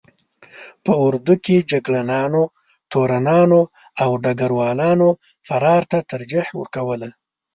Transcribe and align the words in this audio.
په 0.83 0.91
اردو 1.05 1.33
کې 1.45 1.67
جګړه 1.71 2.01
نانو، 2.11 2.43
تورنانو 2.91 3.61
او 4.03 4.09
ډګر 4.23 4.51
والانو 4.59 5.09
فرار 5.47 5.83
ته 5.91 5.97
ترجیح 6.11 6.47
ورکوله. 6.59 7.09